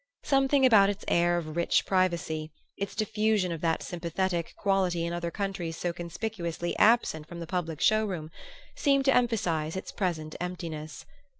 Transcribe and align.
Something 0.23 0.65
about 0.65 0.89
its 0.89 1.05
air 1.07 1.37
of 1.37 1.55
rich 1.55 1.85
privacy, 1.85 2.51
its 2.75 2.95
diffusion 2.95 3.51
of 3.51 3.61
that 3.61 3.83
sympathetic 3.83 4.55
quality 4.57 5.05
in 5.05 5.13
other 5.13 5.29
countries 5.29 5.77
so 5.77 5.93
conspicuously 5.93 6.75
absent 6.79 7.27
from 7.27 7.39
the 7.39 7.45
public 7.45 7.79
show 7.79 8.03
room, 8.05 8.31
seemed 8.75 9.05
to 9.05 9.13
emphasize 9.15 9.75
its 9.75 9.91
present 9.91 10.35
emptiness. 10.39 11.05